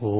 [0.00, 0.14] โอ้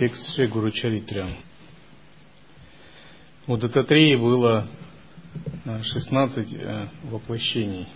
[0.00, 1.28] Текст Шри Гуру Чаритра.
[3.46, 4.66] У Дататреи было
[5.66, 7.86] 16 э, э, воплощений.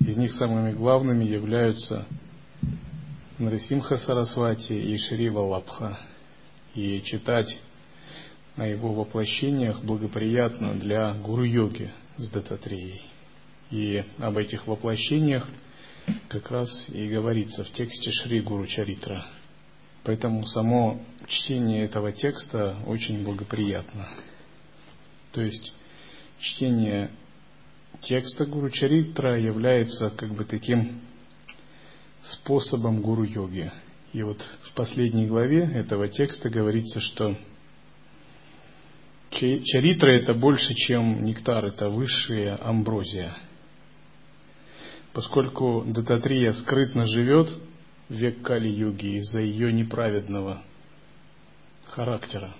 [0.00, 2.08] Из них самыми главными являются
[3.38, 6.00] Нарисимха Сарасвати и Шри Валабха.
[6.74, 7.56] И читать
[8.56, 13.00] о его воплощениях благоприятно для гуру-йоги с Дататреей.
[13.70, 15.48] И об этих воплощениях
[16.26, 19.24] как раз и говорится в тексте Шри Гуру Чаритра–
[20.06, 24.06] Поэтому само чтение этого текста очень благоприятно.
[25.32, 25.74] То есть
[26.38, 27.10] чтение
[28.02, 31.00] текста Гуру Чаритра является как бы таким
[32.22, 33.72] способом гуру-йоги.
[34.12, 34.40] И вот
[34.70, 37.36] в последней главе этого текста говорится, что
[39.30, 43.34] чаритра это больше, чем нектар, это высшая амброзия.
[45.12, 47.52] Поскольку Дататрия скрытно живет
[48.08, 50.62] век Кали-юги из-за ее неправедного
[51.88, 52.54] характера.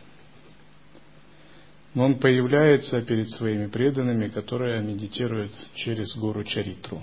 [1.94, 7.02] Но он появляется перед своими преданными, которые медитируют через Гуру Чаритру.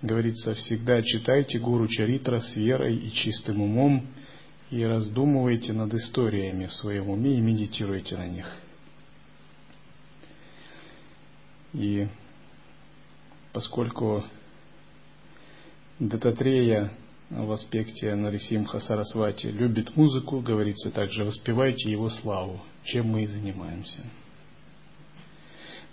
[0.00, 4.06] Говорится, всегда читайте Гуру Чаритра с верой и чистым умом
[4.70, 8.50] и раздумывайте над историями в своем уме и медитируйте на них.
[11.74, 12.08] И
[13.52, 14.24] поскольку
[15.98, 16.90] Дататрея
[17.30, 24.00] в аспекте Нарисимха Сарасвати любит музыку, говорится также, воспевайте его славу, чем мы и занимаемся.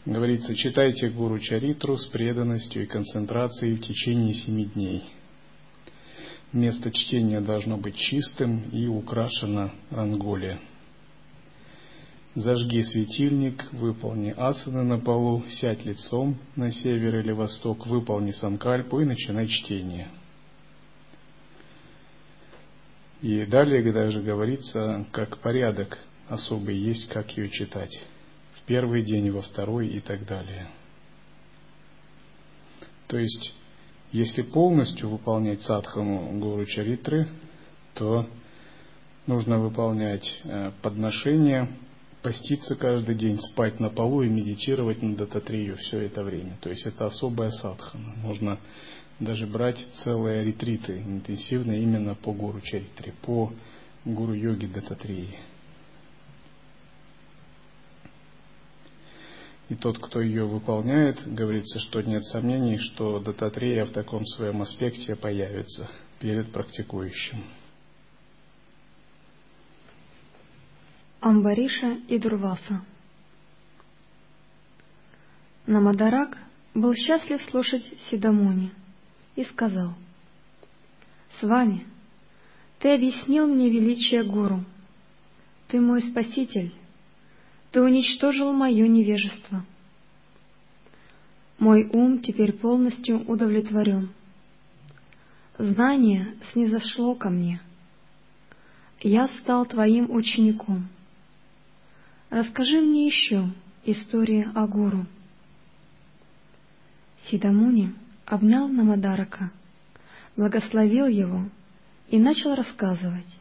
[0.05, 5.03] Говорится, читайте Гуру Чаритру с преданностью и концентрацией в течение семи дней.
[6.51, 10.59] Место чтения должно быть чистым и украшено ранголи.
[12.35, 19.05] Зажги светильник, выполни асаны на полу, сядь лицом на север или восток, выполни санкальпу и
[19.05, 20.09] начинай чтение.
[23.21, 25.97] И далее даже говорится, как порядок
[26.27, 27.99] особый есть, как ее читать.
[28.53, 30.67] В первый день, во второй и так далее.
[33.07, 33.53] То есть,
[34.11, 37.27] если полностью выполнять садхану Гуру Чаритры,
[37.95, 38.29] то
[39.25, 41.69] нужно выполнять э, подношения,
[42.21, 46.57] поститься каждый день, спать на полу и медитировать на дататрию все это время.
[46.61, 48.13] То есть это особая садхана.
[48.17, 48.59] Можно
[49.19, 53.51] даже брать целые ретриты интенсивные именно по гуру чаритре, по
[54.05, 55.37] гуру йоги дататрии.
[59.69, 65.15] И тот, кто ее выполняет, говорится, что нет сомнений, что дататрия в таком своем аспекте
[65.15, 65.87] появится
[66.19, 67.43] перед практикующим.
[71.21, 72.81] Амбариша и Дурваса.
[75.65, 76.37] Намадарак
[76.73, 78.71] был счастлив слушать Сидамуни
[79.35, 79.95] и сказал,
[81.39, 81.85] «С вами
[82.79, 84.63] ты объяснил мне величие Гуру,
[85.67, 86.73] ты мой спаситель,
[87.71, 89.65] ты уничтожил мое невежество.
[91.59, 94.11] Мой ум теперь полностью удовлетворен.
[95.57, 97.59] Знание снизошло ко мне.
[99.01, 100.87] Я стал твоим учеником.
[102.29, 103.49] Расскажи мне еще
[103.85, 105.07] истории о гуру.
[107.25, 107.93] Сидамуни
[108.25, 109.51] обнял Намадарака,
[110.37, 111.45] благословил его
[112.09, 113.35] и начал рассказывать.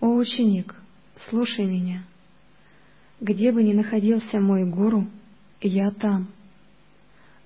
[0.00, 0.74] «О ученик,
[1.28, 2.04] слушай меня.
[3.20, 5.06] Где бы ни находился мой гуру,
[5.60, 6.28] я там.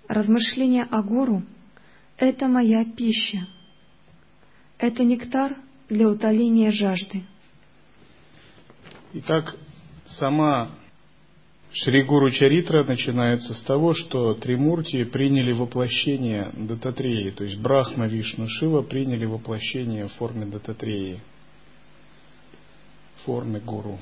[0.07, 1.43] Размышления о гуру—
[2.19, 3.49] это моя пища.
[4.79, 5.57] Это нектар
[5.89, 7.25] для утоления жажды.
[9.15, 9.57] Итак,
[10.19, 10.71] сама
[11.73, 18.47] Шри Гуру Чаритра начинается с того, что Тримурти приняли воплощение Дататреи, то есть Брахма, Вишну,
[18.47, 21.21] Шива приняли воплощение в форме Дататреи,
[23.25, 23.99] формы Гуру.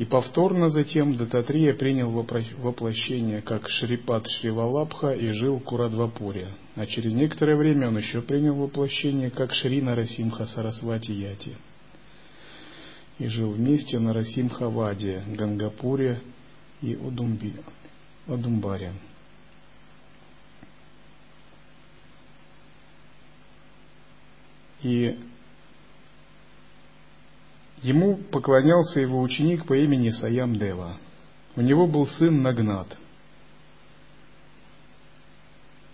[0.00, 7.54] И повторно затем Дататрия принял воплощение как Шрипат Шривалабха и жил Курадвапуре, а через некоторое
[7.54, 11.54] время он еще принял воплощение как Шри Нарасимха Сарасвати Яти
[13.18, 16.22] и жил вместе на Расимхаваде, Гангапуре
[16.80, 17.56] и Удумби,
[18.26, 18.94] Удумбаре.
[24.82, 25.18] И
[27.82, 30.98] Ему поклонялся его ученик по имени Саям Дева.
[31.56, 32.96] У него был сын Нагнат.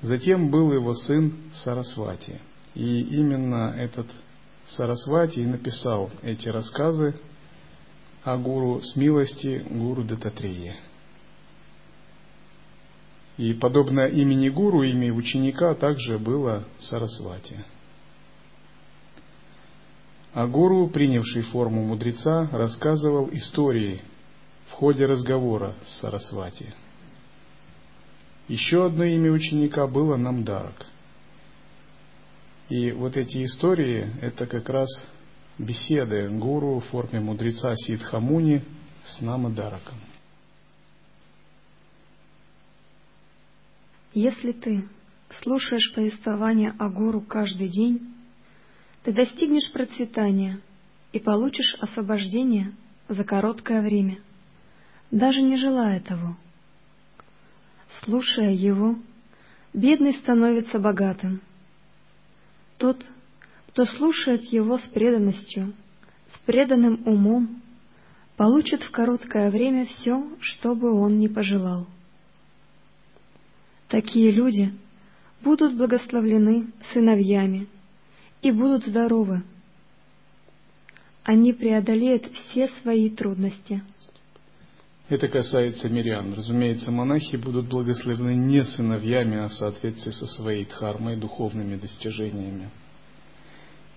[0.03, 2.41] Затем был его сын Сарасвати.
[2.75, 4.09] И именно этот
[4.67, 7.15] Сарасвати написал эти рассказы
[8.25, 10.75] о гуру с милости гуру Дататрии.
[13.37, 17.65] И подобно имени гуру, имя ученика также было Сарасвати.
[20.37, 24.03] А гуру, принявший форму мудреца, рассказывал истории
[24.69, 26.75] в ходе разговора с Сарасвати.
[28.47, 30.85] Еще одно имя ученика было Намдарак.
[32.69, 34.89] И вот эти истории– это как раз
[35.57, 38.63] беседы гуру в форме мудреца Сидхамуни
[39.07, 39.97] с Намадараком.
[44.13, 44.87] Если ты
[45.41, 48.16] слушаешь повествование о гуру каждый день,
[49.07, 50.61] ты достигнешь процветания
[51.13, 52.73] и получишь освобождение
[53.07, 54.19] за короткое время,
[55.13, 56.37] даже не желая того.
[58.03, 58.97] Слушая его,
[59.73, 61.41] бедный становится богатым.
[62.79, 63.01] Тот,
[63.69, 65.73] кто слушает его с преданностью,
[66.35, 67.63] с преданным умом,
[68.37, 71.87] получит в короткое время все, что бы он ни пожелал.
[73.87, 74.75] Такие люди
[75.43, 77.69] будут благословлены сыновьями,
[78.43, 79.43] и будут здоровы.
[81.25, 83.83] Они преодолеют все свои трудности.
[85.09, 86.35] Это касается мирян.
[86.35, 92.71] Разумеется, монахи будут благословены не сыновьями, а в соответствии со своей дхармой, духовными достижениями.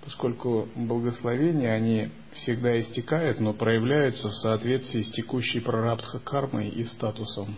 [0.03, 7.57] Поскольку благословения, они всегда истекают, но проявляются в соответствии с текущей прарабдха кармой и статусом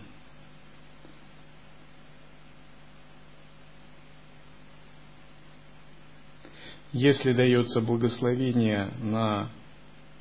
[6.92, 9.50] Если дается благословение на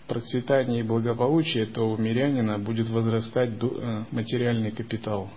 [0.08, 5.30] процветание и благополучие, то у мирянина будет возрастать э, материальный капитал.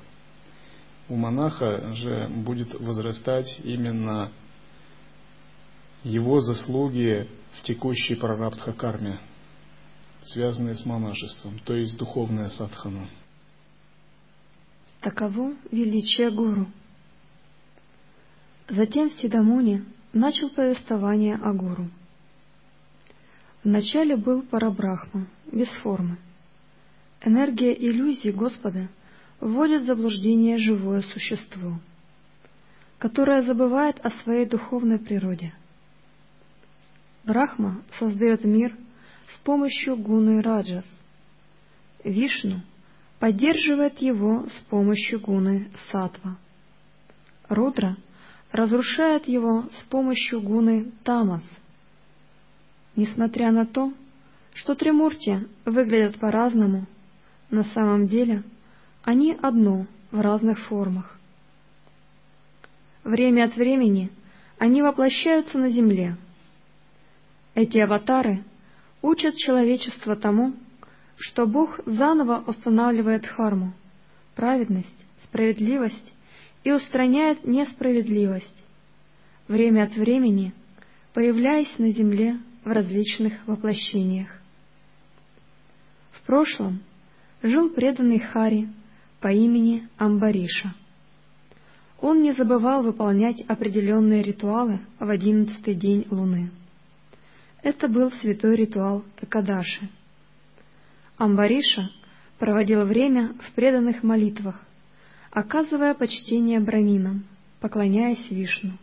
[1.09, 4.33] У монаха же будет возрастать именно
[6.05, 7.29] его заслуги
[7.59, 9.19] в текущей прарабдха карме,
[10.23, 13.09] связанные с монашеством, то есть духовная садхана.
[15.01, 16.67] Таково величие гуру.
[18.69, 19.85] Затем в Сидамуне
[20.15, 21.91] начал повествование о гуру.
[23.65, 26.19] Вначале был Парабрахма, без формы.
[27.21, 28.89] Энергия иллюзии Господа
[29.41, 31.81] вводит в заблуждение живое существо,
[32.99, 35.53] которое забывает о своей духовной природе.
[37.25, 38.77] Брахма создает мир
[39.35, 40.85] с помощью гуны Раджас.
[42.05, 42.61] Вишну
[43.19, 46.37] поддерживает его с помощью гуны Сатва.
[47.49, 47.97] Рудра—
[48.55, 51.43] разрушает его с помощью гуны Тамас.
[52.95, 53.93] Несмотря на то,
[54.55, 56.87] что Тримурти выглядят по-разному,
[57.51, 58.45] на самом деле
[59.03, 61.19] они одно в разных формах.
[63.03, 64.13] Время от времени
[64.59, 66.17] они воплощаются на земле.
[67.57, 68.45] Эти аватары
[69.03, 70.55] учат человечество тому,
[71.17, 73.73] что Бог заново устанавливает харму,
[74.37, 76.15] праведность, справедливость
[76.65, 78.65] и устраняет несправедливость,
[79.47, 80.53] время от времени
[81.15, 84.29] появляясь на земле в различных воплощениях.
[86.11, 86.81] В прошлом
[87.43, 88.69] жил преданный Хари
[89.21, 90.75] по имени Амбариша.
[92.01, 96.51] Он не забывал выполнять определенные ритуалы в одиннадцатый день Луны.
[97.63, 99.89] Это был святой ритуал Экадаши.
[101.17, 101.91] Амбариша
[102.39, 104.61] проводил время в преданных молитвах,
[105.35, 107.25] оказывая почтение браминам,
[107.61, 108.79] поклоняясь Вишну.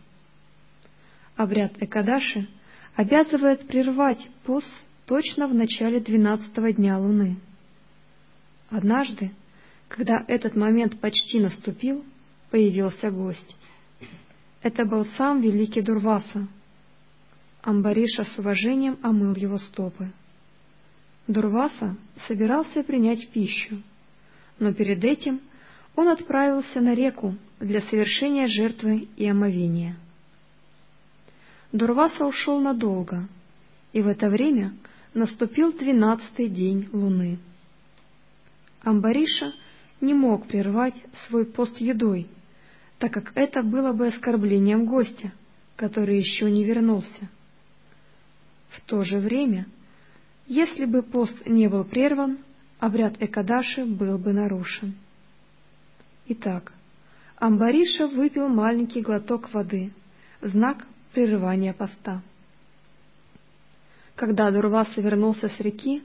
[1.34, 2.46] Обряд Экадаши
[2.94, 4.70] обязывает прервать пост
[5.06, 7.36] точно в начале двенадцатого дня Луны.
[8.68, 9.32] Однажды,
[9.88, 12.04] когда этот момент почти наступил,
[12.50, 13.56] появился гость.
[14.60, 16.48] Это был сам великий Дурваса.
[17.62, 20.12] Амбариша с уважением омыл его стопы.
[21.26, 23.82] Дурваса собирался принять пищу,
[24.58, 25.40] но перед этим
[25.94, 29.96] он отправился на реку для совершения жертвы и омовения.
[31.70, 33.28] Дурваса ушел надолго,
[33.92, 34.74] и в это время
[35.14, 37.38] наступил двенадцатый день луны.
[38.82, 39.52] Амбариша
[40.00, 42.26] не мог прервать свой пост едой,
[42.98, 45.32] так как это было бы оскорблением гостя,
[45.76, 47.28] который еще не вернулся.
[48.70, 49.66] В то же время,
[50.46, 52.38] если бы пост не был прерван,
[52.78, 54.94] обряд Экадаши был бы нарушен.
[56.34, 56.72] Итак,
[57.36, 59.92] Амбариша выпил маленький глоток воды,
[60.40, 62.22] знак прерывания поста.
[64.16, 66.02] Когда Дурваса вернулся с реки,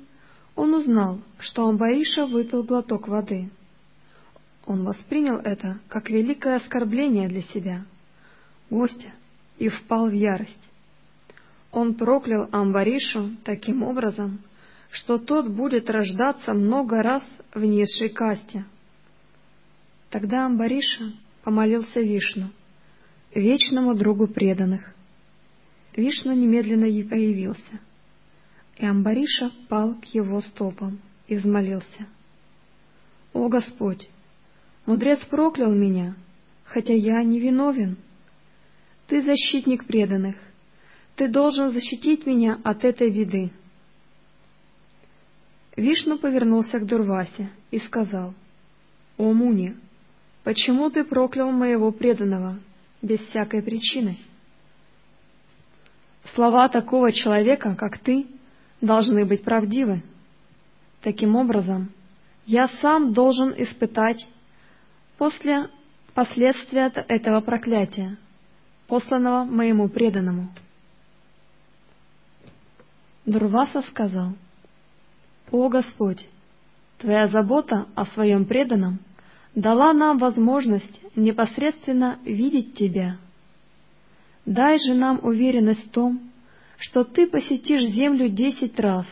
[0.53, 3.49] он узнал, что Амбариша выпил глоток воды.
[4.65, 7.85] Он воспринял это как великое оскорбление для себя,
[8.69, 9.13] гостя,
[9.57, 10.69] и впал в ярость.
[11.71, 14.39] Он проклял Амбаришу таким образом,
[14.91, 18.65] что тот будет рождаться много раз в низшей касте.
[20.09, 22.51] Тогда Амбариша помолился Вишну,
[23.33, 24.93] вечному другу преданных.
[25.95, 27.79] Вишну немедленно и появился,
[28.77, 32.07] и Амбариша пал к его стопам и взмолился.
[33.33, 34.09] «О Господь!
[34.85, 36.15] Мудрец проклял меня,
[36.63, 37.97] хотя я не виновен.
[39.07, 40.37] Ты защитник преданных,
[41.15, 43.51] ты должен защитить меня от этой беды».
[45.75, 48.33] Вишну повернулся к Дурвасе и сказал,
[49.17, 49.75] «О Муни,
[50.47, 52.57] почему ты проклял моего преданного
[53.01, 54.17] без всякой причины?»
[56.35, 58.27] Слова такого человека, как ты,
[58.79, 60.03] должны быть правдивы.
[61.01, 61.91] Таким образом,
[62.45, 64.25] я сам должен испытать
[65.17, 65.69] после
[66.13, 68.15] последствия этого проклятия,
[68.87, 70.47] посланного моему преданному.
[73.25, 74.31] Дурваса сказал,
[75.51, 76.25] «О Господь,
[76.99, 78.99] Твоя забота о своем преданном
[79.57, 83.17] дала нам возможность непосредственно видеть Тебя.
[84.45, 86.31] Дай же нам уверенность в том,
[86.77, 89.07] что Ты посетишь землю десять раз,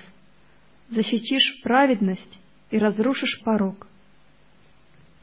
[0.90, 3.88] защитишь праведность и разрушишь порог.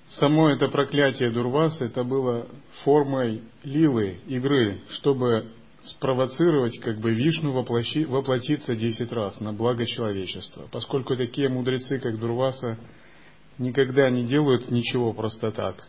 [0.09, 2.49] Само это проклятие Дурваса, это было
[2.83, 5.52] формой лилы, игры, чтобы
[5.85, 10.67] спровоцировать как бы Вишну воплощи, воплотиться десять раз на благо человечества.
[10.73, 12.76] Поскольку такие мудрецы, как Дурваса,
[13.62, 15.88] никогда не делают ничего просто так.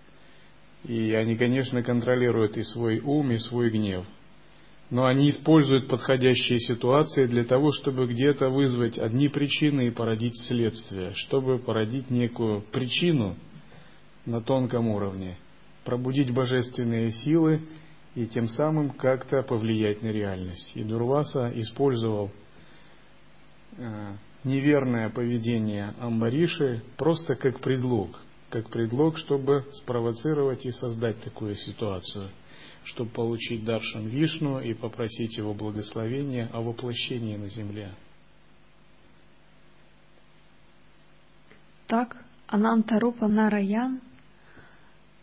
[0.85, 4.05] И они, конечно, контролируют и свой ум, и свой гнев
[4.93, 11.13] но они используют подходящие ситуации для того, чтобы где-то вызвать одни причины и породить следствие,
[11.15, 13.35] чтобы породить некую причину
[14.27, 15.37] на тонком уровне,
[15.83, 17.61] пробудить божественные силы
[18.13, 20.71] и тем самым как-то повлиять на реальность.
[20.75, 22.29] И Дурваса использовал
[23.77, 24.13] э,
[24.43, 28.19] неверное поведение Амбариши просто как предлог,
[28.49, 32.29] как предлог, чтобы спровоцировать и создать такую ситуацию–
[32.83, 37.93] чтобы получить даршан Вишну и попросить его благословения о воплощении на земле.
[41.87, 44.01] Так Анантарупа Нараян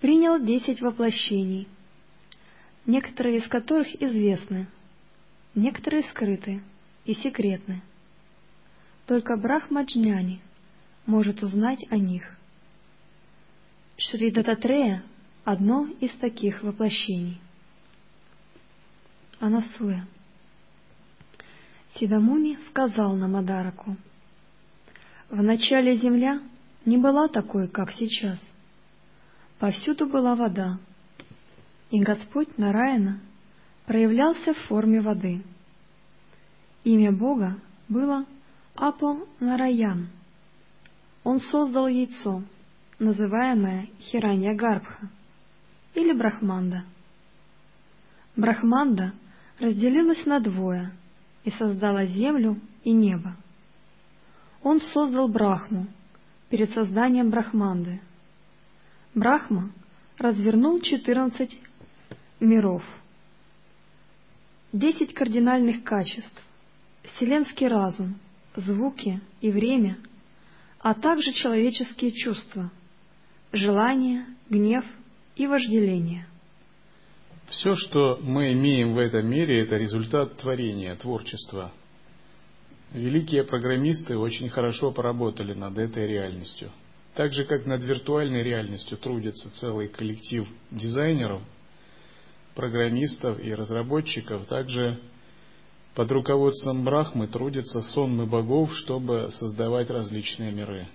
[0.00, 1.68] принял десять воплощений,
[2.86, 4.68] некоторые из которых известны,
[5.54, 6.62] некоторые скрыты
[7.04, 7.82] и секретны.
[9.10, 10.40] Только Брахмаджняни
[11.04, 12.22] может узнать о них.
[13.96, 15.02] Шри Дататрея—
[15.44, 17.40] одно из таких воплощений.
[19.40, 20.06] Анасуя.
[21.96, 23.96] Сидамуни сказал Намадараку,
[25.28, 26.40] «В начале земля
[26.84, 28.38] не была такой, как сейчас.
[29.58, 30.78] Повсюду была вода,
[31.90, 33.18] и Господь Нараяна
[33.86, 35.42] проявлялся в форме воды.
[36.84, 38.24] Имя Бога было
[38.80, 40.08] Апо Нараян.
[41.22, 42.42] Он создал яйцо,
[42.98, 45.10] называемое Хиранья Гарбха
[45.94, 46.84] или Брахманда.
[48.36, 49.12] Брахманда—
[49.60, 50.90] разделилась на двое
[51.44, 53.36] и создала землю и небо.
[54.62, 55.86] Он создал Брахму
[56.48, 58.00] перед созданием Брахманды.
[59.14, 59.70] Брахма
[60.16, 61.58] развернул четырнадцать
[62.40, 62.82] миров,
[64.72, 66.42] десять кардинальных качеств,
[67.02, 68.18] вселенский разум,
[68.56, 69.98] звуки и время,
[70.80, 72.70] а также человеческие чувства,
[73.52, 74.84] желание, гнев
[75.36, 76.26] и вожделение.
[77.48, 81.72] Все, что мы имеем в этом мире, это результат творения, творчества.
[82.92, 86.70] Великие программисты очень хорошо поработали над этой реальностью.
[87.14, 91.42] Так же, как над виртуальной реальностью трудится целый коллектив дизайнеров,
[92.54, 95.00] программистов и разработчиков, также
[95.94, 100.86] под руководством Брахмы трудятся сонмы богов, чтобы создавать различные миры.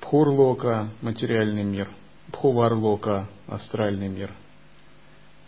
[0.00, 1.90] Пхурлока– материальный мир–
[2.28, 4.32] Бхуварлока– астральный мир,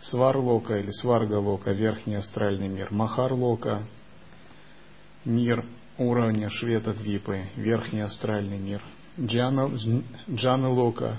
[0.01, 3.83] Сварлока или Сваргалока– верхний астральный мир, Махарлока–
[5.25, 5.65] мир
[5.97, 8.81] уровня Швета-Двипы, верхний астральный мир.
[9.19, 9.71] Джана,
[10.29, 11.17] Джана Лока,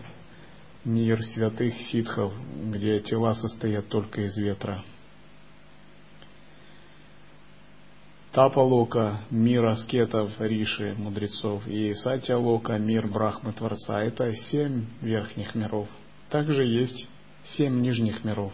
[0.87, 2.33] мир святых ситхов,
[2.71, 4.85] где тела состоят только из ветра.
[8.31, 13.99] Тапалока, мир аскетов, риши, мудрецов, и Сатьялока, мир Брахмы Творца.
[13.99, 15.88] Это семь верхних миров.
[16.31, 17.09] Также есть
[17.45, 18.52] семь нижних миров,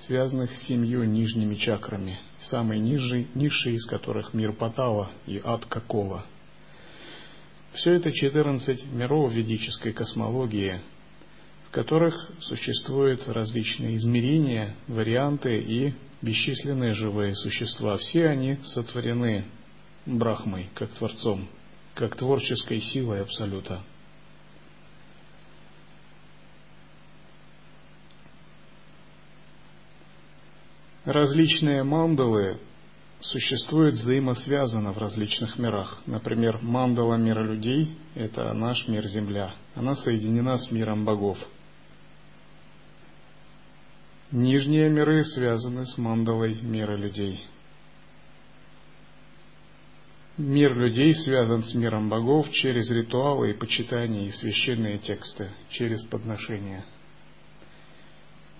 [0.00, 6.24] связанных с семью нижними чакрами, самый низший, низший из которых мир Патала и ад Какова.
[7.72, 10.80] Все это 14 миров ведической космологии,
[11.70, 17.96] в которых существуют различные измерения, варианты и бесчисленные живые существа.
[17.96, 19.44] Все они сотворены
[20.04, 21.48] Брахмой, как Творцом,
[21.94, 23.84] как творческой силой Абсолюта.
[31.04, 32.58] Различные мандалы
[33.20, 36.02] существуют взаимосвязанно в различных мирах.
[36.06, 39.54] Например, мандала мира людей– это наш мир Земля.
[39.76, 41.38] Она соединена с миром богов–
[44.32, 47.44] Нижние миры связаны с мандалой мира людей.
[50.38, 56.84] Мир людей связан с миром богов через ритуалы и почитания и священные тексты, через подношения.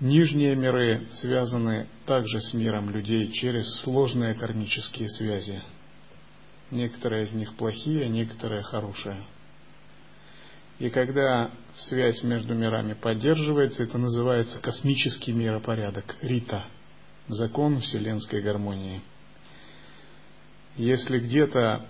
[0.00, 5.62] Нижние миры связаны также с миром людей через сложные кармические связи.
[6.72, 9.24] Некоторые из них плохие, некоторые хорошие–
[10.80, 16.64] и когда связь между мирами поддерживается, это называется космический миропорядок, рита,
[17.28, 19.02] закон вселенской гармонии.
[20.76, 21.86] Если где-то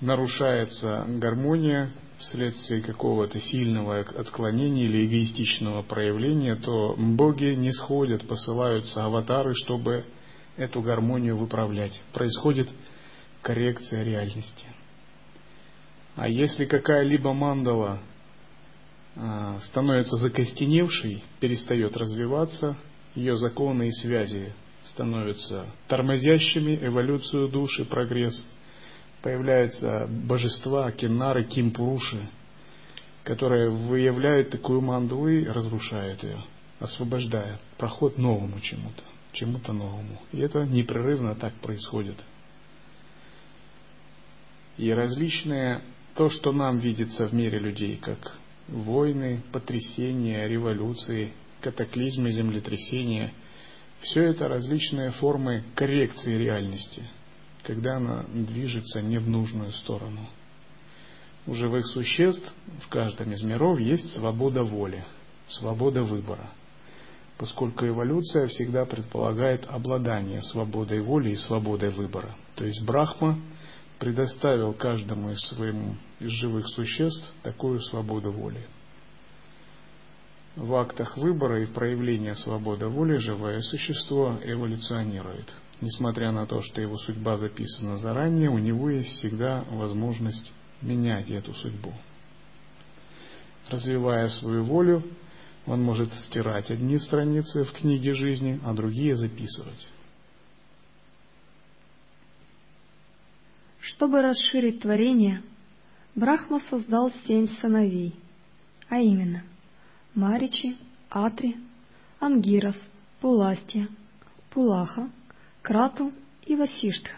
[0.00, 9.52] нарушается гармония вследствие какого-то сильного отклонения или эгоистичного проявления, то боги не сходят, посылаются аватары,
[9.54, 10.06] чтобы
[10.56, 12.00] эту гармонию выправлять.
[12.14, 12.70] Происходит
[13.42, 14.64] коррекция реальности.
[16.16, 18.00] А если какая-либо мандала
[19.62, 22.76] становится закостеневшей, перестает развиваться,
[23.14, 24.52] ее законы и связи
[24.84, 28.44] становятся тормозящими эволюцию души, прогресс.
[29.22, 32.28] Появляются божества, кеннары, кимпуруши,
[33.22, 36.44] которые выявляют такую манду и разрушают ее,
[36.78, 40.20] освобождая проход новому чему-то, чему-то новому.
[40.32, 42.16] И это непрерывно так происходит.
[44.76, 45.82] И различные,
[46.16, 48.36] то, что нам видится в мире людей, как
[48.68, 53.32] войны, потрясения, революции, катаклизмы, землетрясения–
[54.04, 57.02] все это различные формы коррекции реальности,
[57.62, 60.28] когда она движется не в нужную сторону.
[61.46, 65.04] У живых существ в каждом из миров есть свобода воли,
[65.48, 66.50] свобода выбора,
[67.38, 72.36] поскольку эволюция всегда предполагает обладание свободой воли и свободой выбора.
[72.56, 73.38] То есть Брахма
[74.04, 78.66] предоставил каждому из, своему, из живых существ такую свободу воли.
[80.56, 85.50] В актах выбора и проявления свободы воли живое существо эволюционирует.
[85.80, 91.54] Несмотря на то, что его судьба записана заранее, у него есть всегда возможность менять эту
[91.54, 91.94] судьбу.
[93.70, 95.02] Развивая свою волю,
[95.64, 99.88] он может стирать одни страницы в книге жизни, а другие записывать.
[103.84, 105.42] Чтобы расширить творение,
[106.14, 108.14] Брахма создал семь сыновей,
[108.88, 109.44] а именно
[110.14, 110.76] Маричи,
[111.10, 111.56] Атри,
[112.18, 112.76] Ангирас,
[113.20, 113.88] Пуластия,
[114.50, 115.10] Пулаха,
[115.60, 116.12] Крату
[116.46, 117.14] и Васиштха.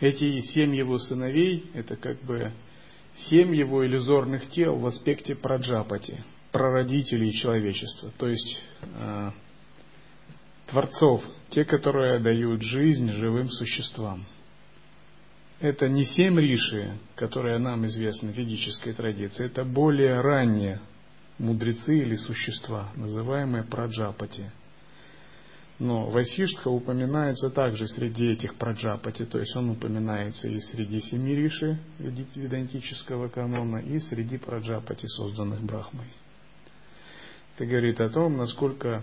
[0.00, 2.52] Эти семь его сыновей– это как бы
[3.14, 9.30] семь его иллюзорных тел в аспекте праджапати, прародителей человечества, то есть э,
[10.66, 14.26] творцов, те, которые дают жизнь живым существам–
[15.60, 20.80] это не семь риши, которые нам известны в ведической традиции, это более ранние
[21.38, 24.50] мудрецы или существа, называемые праджапати.
[25.78, 31.78] Но Васиштха упоминается также среди этих праджапати, то есть он упоминается и среди семи риши
[31.98, 36.08] ведантического канона, и среди праджапати, созданных Брахмой.
[37.54, 39.02] Это говорит о том, насколько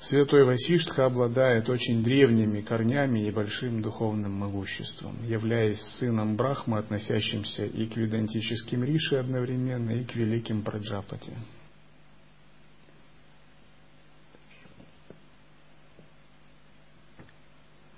[0.00, 7.86] Святой Васиштха обладает очень древними корнями и большим духовным могуществом, являясь сыном Брахмы, относящимся и
[7.86, 11.32] к ведантическим риши одновременно, и к великим Праджапати.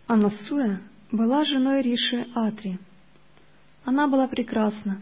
[0.09, 2.79] Анасуя была женой Риши Атри.
[3.85, 5.01] Она была прекрасна,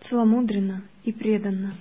[0.00, 1.74] целомудренна и преданна.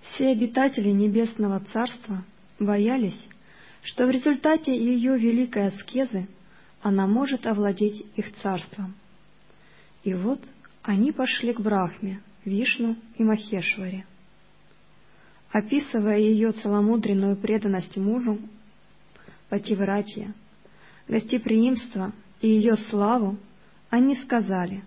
[0.00, 2.24] Все обитатели Небесного Царства
[2.58, 3.20] боялись,
[3.82, 6.28] что в результате ее великой аскезы
[6.82, 8.94] она может овладеть их царством.
[10.04, 10.40] И вот
[10.82, 14.06] они пошли к Брахме, Вишну и Махешваре.
[15.50, 18.38] Описывая ее целомудренную преданность мужу,
[19.48, 20.32] Пативратья,
[21.08, 23.36] гостеприимство и ее славу,
[23.90, 24.84] они сказали,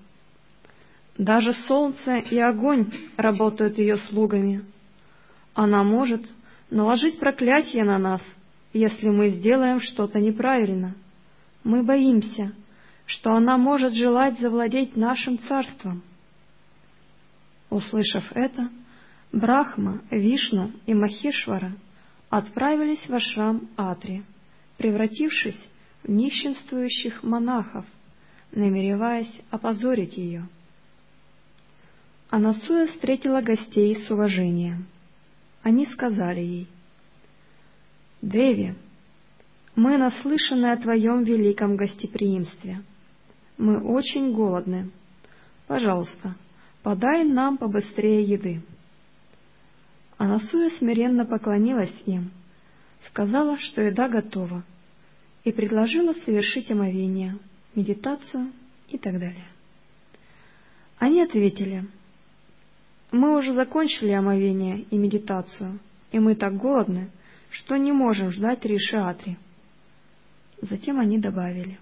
[1.18, 4.64] «Даже солнце и огонь работают ее слугами.
[5.54, 6.22] Она может
[6.70, 8.22] наложить проклятие на нас,
[8.74, 10.96] если мы сделаем что-то неправильно.
[11.64, 12.54] Мы боимся,
[13.06, 16.04] что она может желать завладеть нашим царством».
[17.70, 18.70] Услышав это,
[19.32, 21.76] Брахма, Вишну и Махешвара
[22.30, 24.24] отправились в ашрам Атри,
[24.78, 25.60] превратившись
[26.04, 27.86] в нищенствующих монахов,
[28.52, 30.48] намереваясь опозорить ее.
[32.30, 34.88] Анасуя встретила гостей с уважением.
[35.62, 36.68] Они сказали ей,
[38.24, 38.74] «Деви,
[39.76, 42.82] мы наслышаны о твоем великом гостеприимстве.
[43.58, 44.92] Мы очень голодны.
[45.68, 46.36] Пожалуйста,
[46.84, 48.62] подай нам побыстрее еды».
[50.18, 52.32] Анасуя смиренно поклонилась им,
[53.10, 54.64] сказала, что еда готова,
[55.44, 57.38] и предложила совершить омовение,
[57.76, 58.54] медитацию
[58.88, 59.48] и так далее.
[60.98, 61.86] Они ответили,
[63.12, 65.80] «Мы уже закончили омовение и медитацию,
[66.14, 67.10] и мы так голодны,
[67.54, 69.38] что не можем ждать Ришиатри».
[70.62, 71.78] Затем они добавили,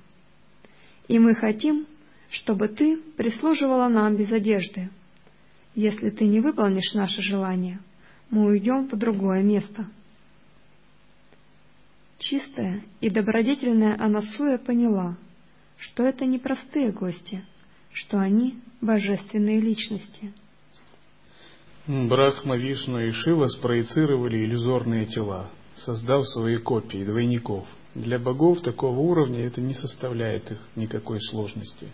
[1.08, 1.88] «И мы хотим,
[2.30, 4.90] чтобы ты прислуживала нам без одежды.
[5.76, 7.80] Если ты не выполнишь наше желание,
[8.30, 9.88] мы уйдем в другое место».
[12.18, 15.18] Чистая и добродетельная Анасуя поняла,
[15.78, 17.44] что это не простые гости,
[17.94, 20.34] что они божественные личности.
[21.88, 27.68] Брахма, Вишну и Шива спроецировали иллюзорные тела, создав свои копии, двойников.
[27.96, 31.88] Для богов такого уровня это не составляет их никакой сложности.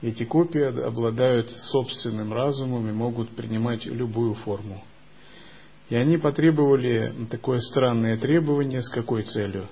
[0.00, 4.84] Эти копии обладают собственным разумом и могут принимать любую форму.
[5.88, 9.66] И они потребовали такое странное требование с какой целью?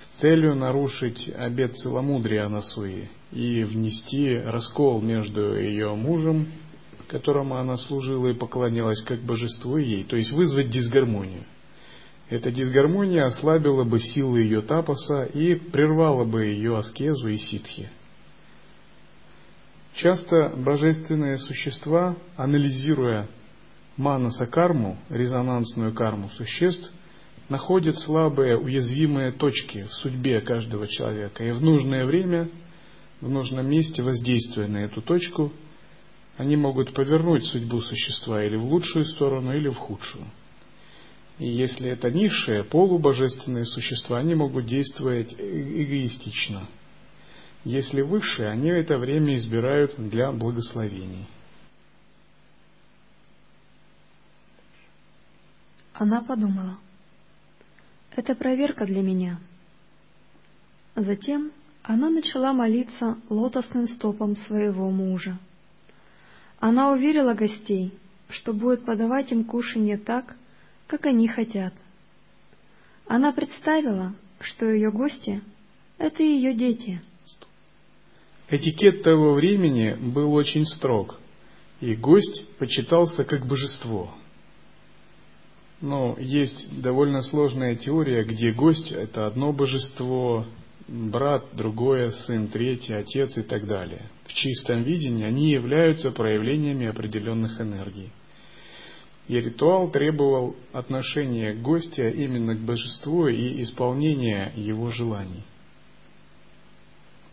[0.00, 6.48] С целью нарушить обет целомудрия Анасуи и внести раскол между ее мужем,
[7.08, 11.44] которому она служила и поклонялась как божеству ей, то есть вызвать дисгармонию.
[12.34, 17.88] Эта дисгармония ослабила бы силы ее тапоса и прервала бы ее аскезу и ситхи.
[19.94, 23.28] Часто божественные существа, анализируя
[23.96, 26.92] манаса карму, резонансную карму существ,
[27.48, 31.44] находит слабые, уязвимые точки в судьбе каждого человека.
[31.44, 32.48] И в нужное время,
[33.20, 35.52] в нужном месте, воздействуя на эту точку,
[36.36, 40.24] они могут повернуть судьбу существа или в лучшую сторону, или в худшую.
[41.38, 46.68] И если это низшие, полубожественные существа, они могут действовать э, эгоистично.
[47.64, 51.26] Если высшие, они это время избирают для благословений.
[55.94, 56.76] Она подумала,
[58.14, 59.38] это проверка для меня.
[60.94, 65.38] Затем она начала молиться лотосным стопом своего мужа.
[66.60, 67.92] Она уверила гостей,
[68.28, 70.36] что будет подавать им кушанье так,
[70.86, 71.74] как они хотят.
[73.06, 75.42] Она представила, что ее гости—
[75.98, 77.00] это ее дети.
[78.48, 81.18] Этикет того времени был очень строг,
[81.80, 84.14] и гость почитался как божество—
[85.84, 90.46] ну, есть довольно сложная теория, где гость– это одно божество,
[90.88, 94.08] брат, другое, сын, третий, отец и так далее.
[94.24, 98.12] В чистом видении они являются проявлениями определенных энергий.
[99.28, 105.44] И ритуал требовал отношения гостя именно к божеству и исполнения его желаний.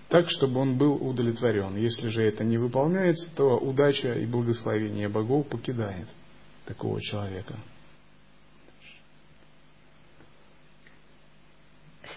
[0.08, 1.76] Так, чтобы он был удовлетворен.
[1.76, 6.08] Если же это не выполняется, то удача и благословение богов покидает
[6.66, 7.56] такого человека.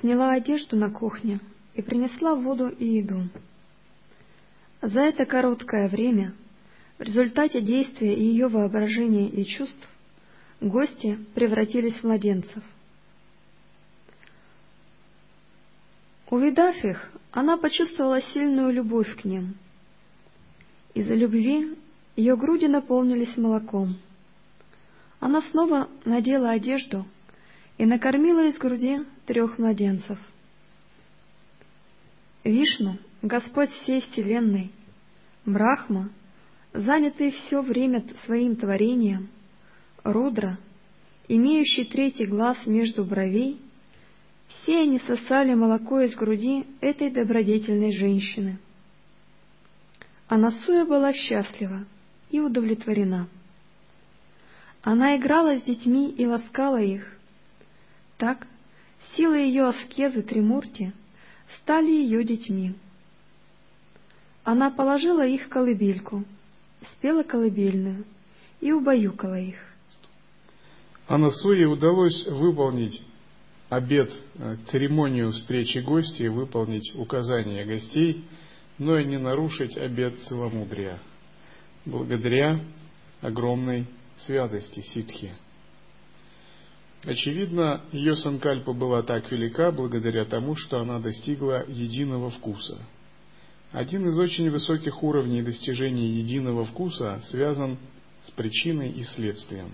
[0.05, 1.41] сняла одежду на кухне
[1.73, 3.29] и принесла воду и еду.
[4.83, 6.35] За это короткое время,
[6.99, 9.89] в результате действия ее воображения и чувств,
[10.61, 12.63] гости превратились в младенцев.
[16.31, 19.57] Увидав их, она почувствовала сильную любовь к ним.
[20.95, 21.77] Из-за любви
[22.17, 23.97] ее груди наполнились молоком.
[25.19, 27.07] Она снова надела одежду
[27.77, 30.19] и накормила из груди трех младенцев.
[32.45, 34.71] Вишну, Господь всей Вселенной,
[35.45, 36.11] Брахма,
[36.75, 39.29] занятый все время своим творением,
[40.03, 40.59] Рудра,
[41.29, 43.61] имеющий третий глаз между бровей,
[44.47, 48.59] Все они сосали молоко из груди этой добродетельной женщины.
[50.29, 51.87] Анасуя была счастлива
[52.31, 53.29] и удовлетворена.
[54.83, 57.07] Она играла с детьми и ласкала их.
[58.19, 58.47] Так
[59.17, 60.93] силы ее аскезы Тримурти
[61.57, 62.75] стали ее детьми.
[64.43, 66.25] Она положила их колыбельку,
[66.93, 68.05] спела колыбельную
[68.61, 69.57] и убаюкала их.
[71.07, 73.03] Анасуе удалось выполнить
[73.69, 78.25] обед, э, церемонию встречи гостей, выполнить указания гостей,
[78.79, 81.01] но и не нарушить обед целомудрия,
[81.85, 82.61] благодаря
[83.21, 83.87] огромной
[84.27, 85.35] святости ситхи.
[87.05, 92.79] Очевидно, ее санкальпа была так велика благодаря тому, что она достигла единого вкуса.
[93.75, 97.77] Один из очень высоких уровней достижения единого вкуса связан
[98.23, 99.73] с причиной и следствием.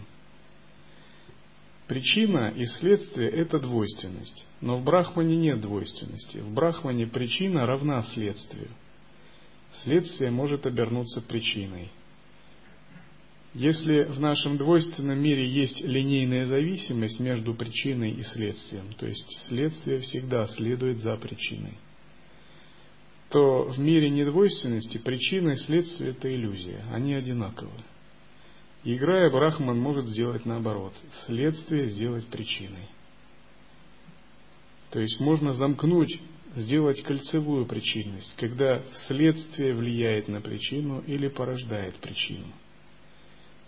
[1.86, 4.46] Причина и следствие– это двойственность.
[4.62, 6.38] Но в Брахмане нет двойственности.
[6.38, 8.68] В Брахмане причина равна следствию.
[9.82, 11.90] Следствие может обернуться причиной.
[13.52, 19.98] Если в нашем двойственном мире есть линейная зависимость между причиной и следствием, то есть следствие
[20.00, 21.76] всегда следует за причиной,
[23.30, 27.70] то в мире недвойственности причина и следствие– это иллюзия, они одинаковы.
[28.82, 30.94] Играя, Брахман может сделать наоборот,
[31.26, 32.88] следствие сделать причиной.
[34.90, 36.20] То есть можно замкнуть,
[36.56, 42.46] сделать кольцевую причинность, когда следствие влияет на причину или порождает причину.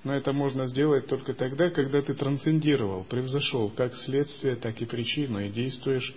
[0.02, 5.38] Но это можно сделать только тогда, когда ты трансцендировал, превзошел как следствие, так и причину
[5.38, 6.12] и действуешь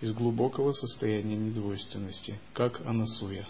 [0.00, 3.46] из глубокого состояния недвойственности, как анасуя.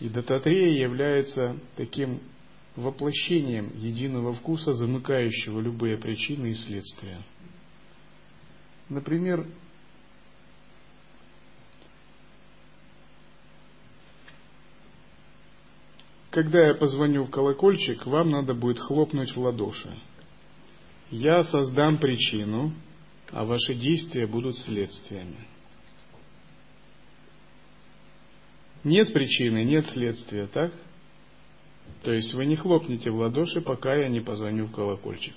[0.00, 2.20] И дататрея является таким
[2.76, 7.22] воплощением единого вкуса, замыкающего любые причины и следствия.
[8.88, 9.46] Например,
[16.30, 19.98] когда я позвоню в колокольчик, вам надо будет хлопнуть в ладоши.
[21.10, 22.72] Я создам причину,
[23.30, 25.46] а ваши действия будут следствиями.
[28.84, 30.72] Нет причины, нет следствия, так?
[32.02, 35.34] То есть вы не хлопнете в ладоши, пока я не позвоню в колокольчик.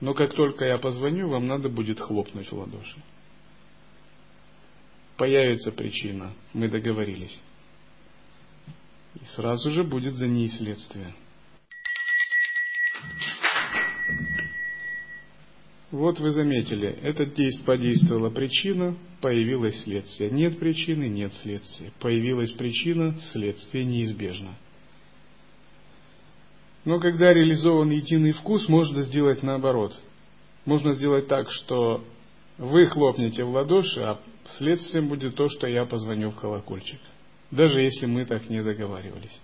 [0.00, 3.02] Но как только я позвоню, вам надо будет хлопнуть в ладоши.
[5.16, 7.40] Появится причина, мы договорились.
[9.14, 11.14] И сразу же будет за ней следствие.
[15.92, 20.30] Вот вы заметили, действие подействовала причина, появилось следствие.
[20.30, 21.92] Нет причины, нет следствия.
[22.00, 24.56] Появилась причина, следствие неизбежно.
[26.84, 29.96] Но когда реализован единый вкус, можно сделать наоборот.
[30.64, 32.04] Можно сделать так, что
[32.58, 37.00] вы хлопнете в ладоши, а следствием будет то, что я позвоню в колокольчик.
[37.52, 39.40] Даже если мы так не договаривались.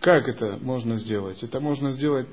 [0.00, 1.42] Как это можно сделать?
[1.42, 2.28] Это можно сделать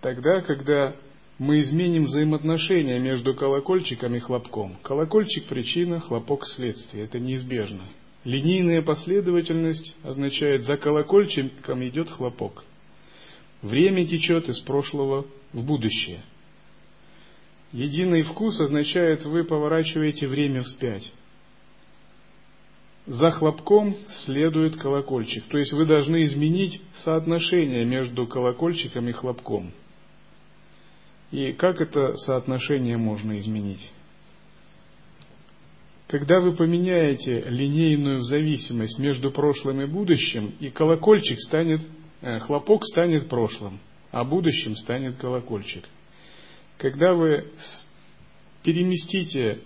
[0.00, 0.94] тогда, когда
[1.38, 4.76] мы изменим взаимоотношения между колокольчиком и хлопком.
[4.82, 7.04] Колокольчик– причина, хлопок– следствие.
[7.04, 7.84] Это неизбежно.
[8.24, 12.64] Линейная последовательность означает, за колокольчиком идет хлопок.
[13.62, 16.22] Время течет из прошлого в будущее.
[17.72, 21.12] Единый вкус означает, вы поворачиваете время вспять.
[23.06, 25.44] За хлопком следует колокольчик.
[25.48, 29.72] То есть вы должны изменить соотношение между колокольчиком и хлопком.
[31.30, 33.90] И как это соотношение можно изменить?
[36.06, 41.80] Когда вы поменяете линейную зависимость между прошлым и будущим, и колокольчик станет,
[42.20, 43.80] э, хлопок станет прошлым,
[44.12, 45.84] а будущим станет колокольчик.
[46.78, 47.50] Когда вы
[48.62, 49.62] переместите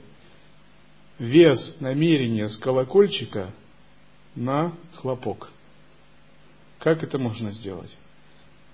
[1.21, 3.55] вес намерения с колокольчика
[4.35, 5.51] на хлопок.
[6.79, 7.95] Как это можно сделать?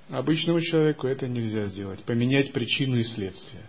[0.09, 2.03] Обычному человеку это нельзя сделать.
[2.05, 3.65] Поменять причину и следствие.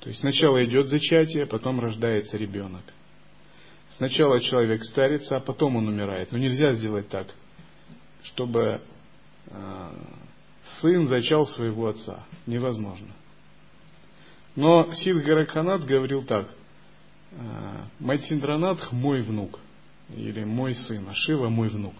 [0.00, 2.84] То есть сначала идет зачатие, потом рождается ребенок.
[3.96, 6.30] Сначала человек старится, а потом он умирает.
[6.30, 7.28] Но нельзя сделать так,
[8.22, 8.82] чтобы
[9.46, 9.90] э,
[10.80, 12.26] сын зачал своего отца.
[12.46, 13.14] Невозможно.
[14.56, 16.50] Но Сидх Гаракханат говорил так.
[17.32, 19.58] Э, Матсиндранатх мой внук.
[20.14, 21.94] Или мой сын, а Шива мой внук.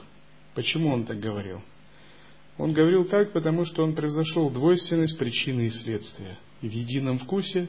[0.54, 1.62] Почему он так говорил?
[2.56, 6.38] Он говорил так, потому что он превзошел двойственность причины и следствия.
[6.62, 7.68] И в едином вкусе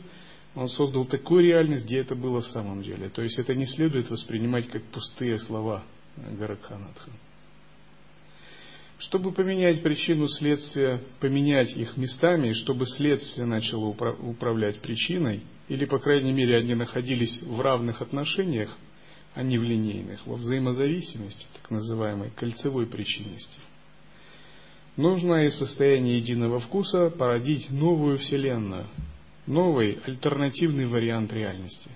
[0.54, 3.10] он создал такую реальность, где это было в самом деле.
[3.10, 5.84] То есть это не следует воспринимать как пустые слова
[6.16, 7.12] Гаракханатха.
[8.98, 16.32] Чтобы поменять причину следствия, поменять их местами, чтобы следствие начало управлять причиной, или, по крайней
[16.32, 18.78] мере, они находились в равных отношениях,
[19.34, 23.60] а не в линейных, во взаимозависимости, так называемой кольцевой причинности,
[24.98, 28.88] нужно из состояния единого вкуса породить новую Вселенную,
[29.46, 31.90] новый альтернативный вариант реальности.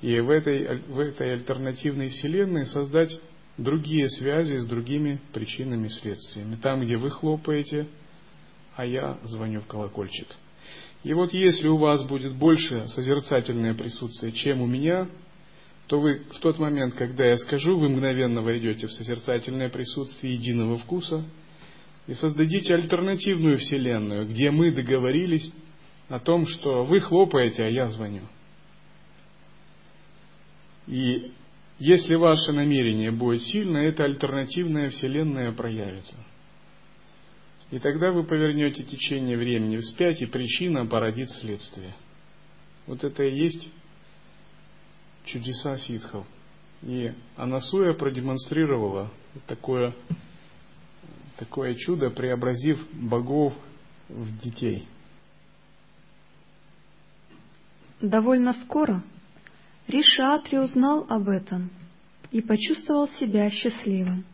[0.00, 3.18] И в этой, в этой альтернативной Вселенной создать
[3.58, 6.56] другие связи с другими причинами и следствиями.
[6.56, 7.86] Там, где вы хлопаете,
[8.76, 10.28] а я звоню в колокольчик.
[11.02, 15.08] И вот если у вас будет больше созерцательное присутствие, чем у меня,
[15.86, 20.78] то вы в тот момент, когда я скажу, вы мгновенно войдете в созерцательное присутствие единого
[20.78, 21.24] вкуса
[22.06, 25.52] и создадите альтернативную вселенную, где мы договорились
[26.08, 28.22] о том, что вы хлопаете, а я звоню.
[30.86, 31.32] И
[31.78, 36.16] если ваше намерение будет сильно, эта альтернативная вселенная проявится.
[37.70, 41.94] И тогда вы повернете течение времени вспять, и причина породит следствие.
[42.86, 43.68] Вот это и есть
[45.24, 46.26] чудеса ситхов.
[46.82, 49.12] И Анасуя продемонстрировала
[49.46, 49.94] такое,
[51.40, 53.54] такое чудо, преобразив богов
[54.10, 54.86] в детей.
[58.00, 59.02] Довольно скоро
[59.88, 61.70] Ришатри узнал об этом
[62.30, 64.24] и почувствовал себя счастливым.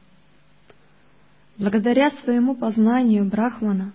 [1.57, 3.93] Благодаря своему познанию Брахмана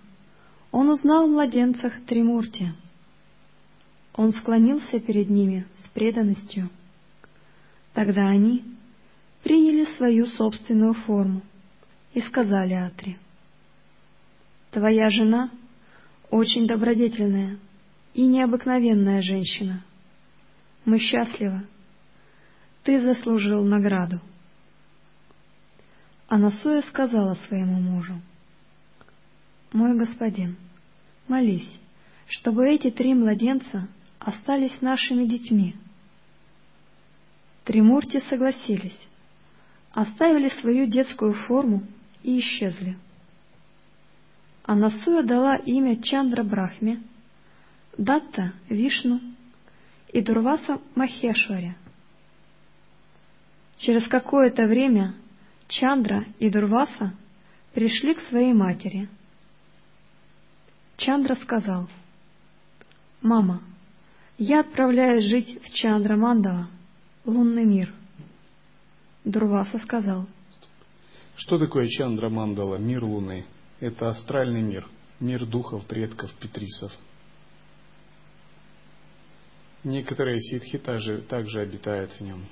[0.72, 2.74] он узнал в младенцах Тримурти.
[4.16, 6.70] Он склонился перед ними с преданностью.
[7.94, 8.64] Тогда они
[9.44, 11.42] приняли свою собственную форму
[12.14, 13.18] и сказали Атри,
[14.72, 15.50] «Твоя жена
[16.30, 17.58] очень добродетельная
[18.14, 19.84] и необыкновенная женщина.
[20.86, 21.68] Мы счастливы.
[22.84, 24.20] Ты заслужил награду.
[26.28, 28.22] Анасуя сказала своему мужу,
[29.74, 30.56] «Мой господин,
[31.28, 31.70] молись,
[32.28, 33.88] чтобы эти три младенца
[34.20, 35.76] остались нашими детьми».
[37.66, 38.98] Тримурти согласились,
[39.92, 41.84] оставили свою детскую форму
[42.24, 42.98] и исчезли.
[44.64, 47.02] Анасуя дала имя Чандра Брахме,
[47.98, 49.20] Датта— Вишну
[50.14, 51.76] и Дурваса Махешваре.
[53.78, 55.16] Через какое-то время
[55.68, 57.14] Чандра и Дурваса
[57.74, 59.10] пришли к своей матери.
[60.98, 61.90] Чандра сказал,
[63.22, 63.62] «Мама,
[64.38, 66.68] я отправляюсь жить в Чандра Мандала,
[67.26, 67.92] лунный мир».
[69.24, 70.28] Дурваса сказал,
[71.42, 73.46] «Что такое Чандра Мандала, мир луны?
[73.80, 74.88] Это астральный мир,
[75.20, 76.92] мир духов, предков, петрисов».
[79.84, 82.46] Некоторые ситхи также, также обитают в нем.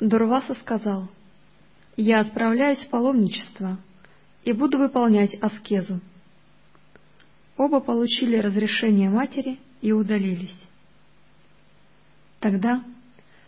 [0.00, 1.08] Дурваса сказал,
[1.96, 3.78] «Я отправляюсь в паломничество
[4.42, 6.00] и буду выполнять аскезу».
[7.56, 10.56] Оба получили разрешение матери и удалились.
[12.40, 12.82] Тогда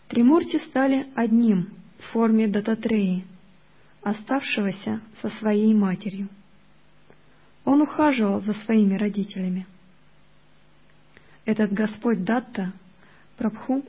[0.07, 3.25] Тримурти стали одним в форме Дататреи,
[4.01, 6.29] оставшегося со своей матерью.
[7.63, 9.65] Он ухаживал за своими родителями.
[11.45, 12.73] Этот Господь Датта,
[13.37, 13.83] Прабху,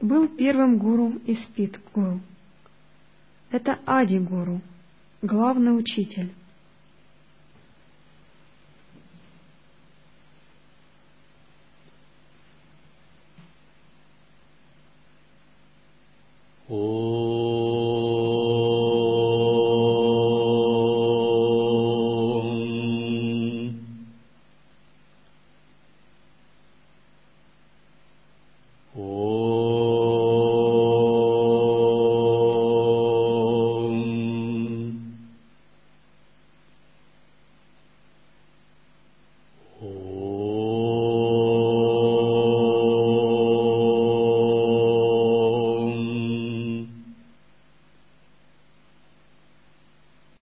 [0.00, 2.20] был первым гуру из Пит-гуру.
[3.50, 4.60] Это Ади-гуру,
[5.22, 6.32] главный учитель.